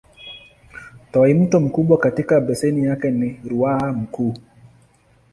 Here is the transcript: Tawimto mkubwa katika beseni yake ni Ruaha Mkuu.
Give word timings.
Tawimto 1.11 1.59
mkubwa 1.59 1.97
katika 1.97 2.41
beseni 2.41 2.85
yake 2.85 3.11
ni 3.11 3.39
Ruaha 3.49 3.93
Mkuu. 3.93 4.33